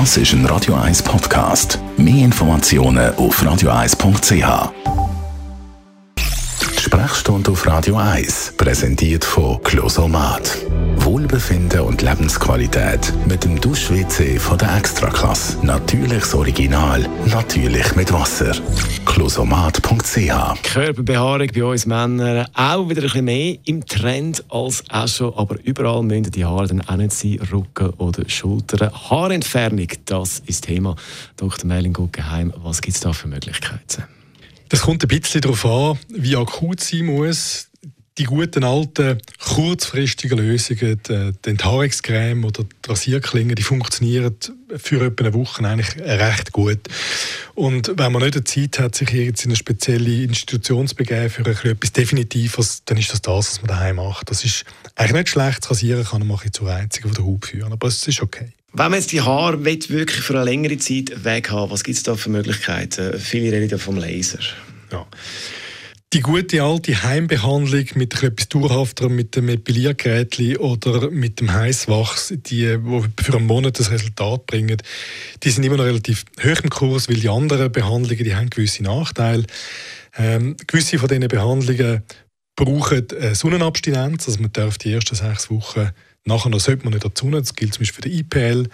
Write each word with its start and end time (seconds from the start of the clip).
Das 0.00 0.16
ist 0.16 0.32
ein 0.32 0.44
Radio 0.46 0.74
1 0.74 1.04
Podcast. 1.04 1.78
Mehr 1.96 2.24
Informationen 2.24 3.14
auf 3.14 3.40
radio1.ch. 3.40 4.72
Die 6.18 6.82
Sprechstunde 6.82 7.52
auf 7.52 7.64
Radio 7.64 7.94
1, 7.94 8.54
präsentiert 8.56 9.24
von 9.24 9.62
Closomat. 9.62 10.58
Wohlbefinden 10.96 11.82
und 11.82 12.02
Lebensqualität 12.02 13.12
mit 13.26 13.44
dem 13.44 13.60
Dusch-WC 13.60 14.40
von 14.40 14.58
der 14.58 14.76
Extraklasse. 14.78 15.64
Natürliches 15.64 16.34
Original, 16.34 17.08
natürlich 17.26 17.94
mit 17.94 18.12
Wasser. 18.12 18.50
Closomat.ch 19.14 20.62
Körperbehaarung 20.64 21.46
bei 21.54 21.64
uns 21.64 21.86
Männern 21.86 22.48
auch 22.52 22.88
wieder 22.88 23.02
ein 23.02 23.04
bisschen 23.04 23.24
mehr 23.24 23.56
im 23.64 23.86
Trend 23.86 24.44
als 24.48 24.82
auch 24.90 25.06
schon, 25.06 25.32
aber 25.34 25.56
überall 25.62 26.02
müssen 26.02 26.32
die 26.32 26.44
Haare 26.44 26.66
dann 26.66 26.80
auch 26.80 26.96
nicht 26.96 27.12
sein, 27.12 27.38
Rücken 27.52 27.90
oder 27.90 28.28
Schultern. 28.28 28.90
Haarentfernung, 28.92 29.86
das 30.06 30.40
ist 30.40 30.48
das 30.48 30.60
Thema. 30.62 30.96
Dr. 31.36 31.64
Merlin 31.64 31.92
Guggenheim, 31.92 32.52
was 32.56 32.82
gibt 32.82 32.96
es 32.96 33.02
da 33.02 33.12
für 33.12 33.28
Möglichkeiten? 33.28 34.02
Das 34.68 34.80
kommt 34.80 35.04
ein 35.04 35.08
bisschen 35.08 35.42
darauf 35.42 35.64
an, 35.64 35.96
wie 36.08 36.34
akut 36.34 36.80
sie 36.80 37.04
muss 37.04 37.68
die 38.16 38.24
guten 38.24 38.62
alten 38.62 39.18
kurzfristigen 39.40 40.38
Lösungen, 40.38 41.00
die, 41.08 41.32
die 41.44 41.50
Enthaarungscreme 41.50 42.44
oder 42.44 42.62
die 42.62 42.88
Rasierklingen, 42.88 43.56
die 43.56 43.62
funktionieren 43.62 44.36
für 44.76 45.04
etwa 45.04 45.24
eine 45.24 45.34
Woche 45.34 45.66
eigentlich 45.66 45.96
recht 45.96 46.52
gut. 46.52 46.78
Und 47.54 47.92
wenn 47.96 48.12
man 48.12 48.22
nicht 48.22 48.36
die 48.36 48.44
Zeit 48.44 48.78
hat, 48.78 48.94
sich 48.94 49.10
jetzt 49.10 49.44
in 49.44 49.50
eine 49.50 49.56
spezielle 49.56 50.22
Institution 50.22 50.86
zu 50.86 50.94
begeben 50.94 51.28
für 51.28 51.44
etwas 51.48 51.92
Definitives, 51.92 52.82
dann 52.84 52.98
ist 52.98 53.12
das 53.12 53.20
das, 53.20 53.50
was 53.50 53.62
man 53.62 53.68
daheim 53.68 53.96
macht. 53.96 54.30
Das 54.30 54.44
ist 54.44 54.64
eigentlich 54.94 55.22
nicht 55.22 55.28
schlecht. 55.30 55.64
zu 55.64 55.70
Rasieren 55.70 56.04
kann 56.04 56.26
man 56.26 56.38
zur 56.52 56.70
Einzigen 56.70 57.08
von 57.08 57.16
der 57.16 57.24
Haut 57.24 57.46
führen, 57.46 57.72
aber 57.72 57.88
es 57.88 58.06
ist 58.06 58.22
okay. 58.22 58.50
Wenn 58.72 58.90
man 58.90 59.00
jetzt 59.00 59.12
die 59.12 59.20
Haare 59.20 59.64
wirklich 59.64 60.20
für 60.20 60.34
eine 60.34 60.44
längere 60.44 60.78
Zeit 60.78 61.24
weg 61.24 61.50
haben 61.50 61.70
was 61.70 61.84
gibt 61.84 61.96
es 61.96 62.02
da 62.04 62.16
für 62.16 62.30
Möglichkeiten? 62.30 63.18
Viele 63.18 63.52
reden 63.52 63.78
vom 63.78 63.96
Laser. 63.96 64.40
Ja 64.90 65.06
die 66.14 66.20
gute 66.20 66.62
alte 66.62 67.02
Heimbehandlung 67.02 67.86
mit 67.96 68.22
etwas 68.22 68.48
dauerhafterem, 68.48 69.16
mit 69.16 69.34
dem 69.34 69.48
Epiliergerät 69.48 70.38
oder 70.60 71.10
mit 71.10 71.40
dem 71.40 71.52
Heißwachs, 71.52 72.34
die, 72.36 72.78
die 72.78 73.22
für 73.22 73.36
einen 73.36 73.46
Monat 73.46 73.80
das 73.80 73.90
Resultat 73.90 74.46
bringen, 74.46 74.76
die 75.42 75.50
sind 75.50 75.64
immer 75.64 75.76
noch 75.76 75.84
relativ 75.84 76.24
hoch 76.40 76.60
im 76.62 76.70
Kurs, 76.70 77.08
weil 77.08 77.16
die 77.16 77.28
anderen 77.28 77.72
Behandlungen, 77.72 78.22
die 78.22 78.36
haben 78.36 78.48
gewisse 78.48 78.84
Nachteile. 78.84 79.42
Ähm, 80.16 80.56
gewisse 80.68 81.00
von 81.00 81.08
diesen 81.08 81.26
Behandlungen 81.26 82.04
brauchen 82.54 83.08
Sonnenabstinenz, 83.32 84.28
also 84.28 84.40
man 84.40 84.52
darf 84.52 84.78
die 84.78 84.92
ersten 84.92 85.16
sechs 85.16 85.50
Wochen 85.50 85.90
nachher 86.26 86.58
sollte 86.60 86.84
man 86.84 86.92
nicht 86.92 87.04
dazu, 87.04 87.28
das 87.30 87.54
gilt 87.54 87.74
zum 87.74 87.82
Beispiel 87.82 88.02
für 88.02 88.08
den 88.08 88.18
IPL. 88.20 88.68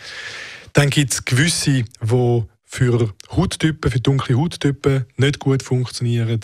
Dann 0.74 0.90
gibt 0.90 1.12
es 1.12 1.24
gewisse, 1.24 1.84
die 2.02 2.42
für 2.72 3.12
Hauttypen, 3.32 3.90
für 3.90 3.98
dunkle 3.98 4.36
Hauttypen 4.36 5.04
nicht 5.16 5.40
gut 5.40 5.64
funktionieren 5.64 6.40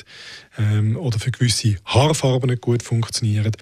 ähm, 0.58 0.96
oder 0.96 1.20
für 1.20 1.30
gewisse 1.30 1.76
Haarfarben 1.84 2.50
nicht 2.50 2.62
gut 2.62 2.82
funktionieren. 2.82 3.52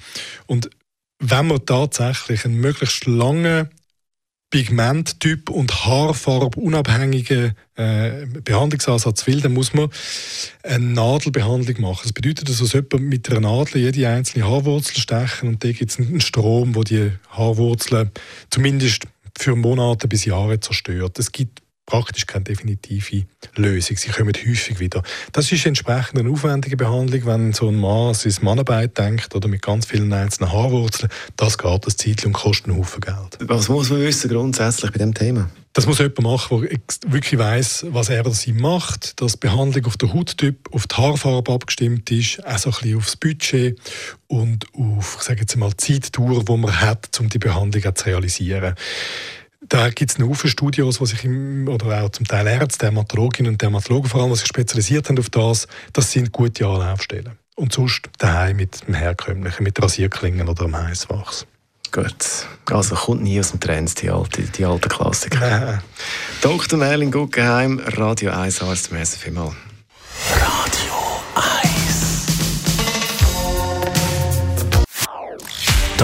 Und 0.46 0.70
wenn 1.18 1.46
man 1.46 1.66
tatsächlich 1.66 2.46
einen 2.46 2.56
möglichst 2.56 3.04
langen 3.04 3.68
Pigmenttyp 4.48 5.50
und 5.50 5.84
Haarfarbe 5.84 6.58
unabhängigen 6.58 7.54
äh, 7.74 8.24
Behandlungsansatz 8.24 9.26
will, 9.26 9.42
dann 9.42 9.52
muss 9.52 9.74
man 9.74 9.90
eine 10.62 10.86
Nadelbehandlung 10.86 11.82
machen. 11.82 12.04
Das 12.04 12.12
bedeutet, 12.14 12.48
dass 12.48 12.62
also 12.62 12.78
jemand 12.78 13.02
mit 13.10 13.28
einer 13.28 13.40
Nadel 13.40 13.82
jede 13.82 14.08
einzelne 14.08 14.46
Haarwurzel 14.46 14.96
stechen 14.96 15.50
und 15.50 15.64
da 15.64 15.70
gibt 15.70 15.90
es 15.90 15.98
einen 15.98 16.22
Strom, 16.22 16.74
wo 16.74 16.82
die 16.82 17.12
Haarwurzeln 17.28 18.10
zumindest 18.48 19.06
für 19.36 19.54
Monate 19.54 20.08
bis 20.08 20.24
Jahre 20.24 20.60
zerstört. 20.60 21.18
Es 21.18 21.30
gibt 21.30 21.63
praktisch 21.86 22.26
keine 22.26 22.44
definitive 22.44 23.26
Lösung. 23.56 23.96
Sie 23.96 24.10
kommen 24.10 24.34
häufig 24.34 24.80
wieder. 24.80 25.02
Das 25.32 25.52
ist 25.52 25.66
entsprechend 25.66 26.18
eine 26.18 26.30
aufwendige 26.30 26.76
Behandlung, 26.76 27.26
wenn 27.26 27.52
so 27.52 27.68
ein 27.68 27.76
Mann 27.76 28.14
sein 28.14 28.34
Mannarbeit 28.40 28.96
denkt 28.98 29.34
oder 29.34 29.48
mit 29.48 29.62
ganz 29.62 29.86
vielen 29.86 30.12
einzelnen 30.12 30.52
Haarwurzeln. 30.52 31.10
Das 31.36 31.58
geht 31.58 31.86
das 31.86 31.96
Zeit 31.96 32.24
und 32.24 32.32
kostet 32.32 32.68
einen 32.68 32.78
Haufen 32.78 33.00
Geld. 33.00 33.38
Was 33.40 33.68
muss 33.68 33.90
man 33.90 34.00
wissen 34.00 34.30
grundsätzlich 34.30 34.90
bei 34.90 34.98
diesem 34.98 35.14
Thema? 35.14 35.50
Das 35.74 35.86
muss 35.86 35.98
jemand 35.98 36.22
machen, 36.22 36.60
der 36.62 36.78
wirklich 37.12 37.36
weiß, 37.38 37.86
was 37.88 38.08
er 38.08 38.20
oder 38.20 38.32
sie 38.32 38.52
macht, 38.52 39.20
dass 39.20 39.32
die 39.32 39.38
Behandlung 39.40 39.86
auf 39.86 39.96
den 39.96 40.14
Hauttyp, 40.14 40.72
auf 40.72 40.86
die 40.86 40.94
Haarfarbe 40.94 41.52
abgestimmt 41.52 42.12
ist, 42.12 42.46
auch 42.46 42.58
so 42.58 42.70
ein 42.70 42.76
bisschen 42.76 42.96
aufs 42.96 43.16
Budget 43.16 43.80
und 44.28 44.66
auf, 44.72 45.16
ich 45.18 45.24
sage 45.24 45.40
jetzt 45.40 45.56
mal, 45.56 45.70
die 45.70 46.00
Zeitdauer, 46.00 46.44
die 46.44 46.56
man 46.56 46.80
hat, 46.80 47.18
um 47.18 47.28
die 47.28 47.40
Behandlung 47.40 47.96
zu 47.96 48.04
realisieren. 48.06 48.76
Da 49.68 49.88
gibt 49.90 50.10
es 50.10 50.18
Haufen 50.18 50.50
Studios, 50.50 50.98
die 50.98 51.06
sich 51.06 51.24
im, 51.24 51.68
oder 51.68 52.02
auch 52.02 52.10
zum 52.10 52.26
Teil 52.26 52.46
Ärzte, 52.46 52.86
Dermatologinnen 52.86 53.52
und 53.52 53.62
Dermatologen 53.62 54.10
vor 54.10 54.20
allem, 54.20 54.30
die 54.30 54.36
sich 54.36 54.46
spezialisiert 54.46 55.08
haben 55.08 55.18
auf 55.18 55.30
das. 55.30 55.66
Das 55.92 56.12
sind 56.12 56.32
gute 56.32 56.66
Anlaufstellen. 56.66 57.38
Und 57.56 57.72
sonst 57.72 58.10
daheim 58.18 58.56
mit 58.56 58.86
dem 58.86 58.94
herkömmlichen, 58.94 59.62
mit 59.62 59.80
Rasierklingen 59.80 60.48
oder 60.48 60.64
dem 60.64 60.76
Heißwachs. 60.76 61.46
Gut, 61.92 62.46
also 62.66 62.96
kommt 62.96 63.22
nie 63.22 63.38
aus 63.38 63.52
dem 63.52 63.60
Trend, 63.60 64.02
die 64.02 64.10
alte, 64.10 64.42
die 64.42 64.64
alte 64.64 64.88
Klassiker. 64.88 65.74
Äh. 65.74 65.78
Dr. 66.42 66.76
Merlin 66.76 67.12
Guggenheim, 67.12 67.80
Radio 67.84 68.32
1 68.32 68.62
Arzt, 68.62 68.90
merci 68.90 69.16
vielmals. 69.16 69.54